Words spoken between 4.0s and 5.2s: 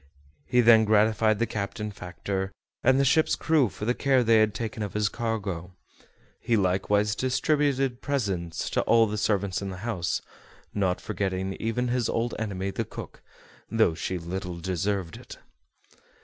they had taken of his